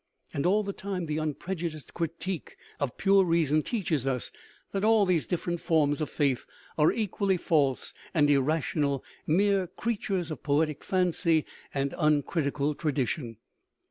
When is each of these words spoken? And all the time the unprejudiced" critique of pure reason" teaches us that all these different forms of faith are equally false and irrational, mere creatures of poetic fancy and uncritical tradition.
And 0.33 0.47
all 0.47 0.63
the 0.63 0.73
time 0.73 1.05
the 1.05 1.19
unprejudiced" 1.19 1.93
critique 1.93 2.57
of 2.79 2.97
pure 2.97 3.23
reason" 3.23 3.61
teaches 3.61 4.07
us 4.07 4.31
that 4.71 4.83
all 4.83 5.05
these 5.05 5.27
different 5.27 5.61
forms 5.61 6.01
of 6.01 6.09
faith 6.09 6.47
are 6.75 6.91
equally 6.91 7.37
false 7.37 7.93
and 8.11 8.27
irrational, 8.27 9.03
mere 9.27 9.67
creatures 9.67 10.31
of 10.31 10.41
poetic 10.41 10.83
fancy 10.83 11.45
and 11.71 11.93
uncritical 11.99 12.73
tradition. 12.73 13.37